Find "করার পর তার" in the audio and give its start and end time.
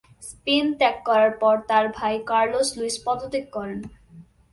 1.07-1.85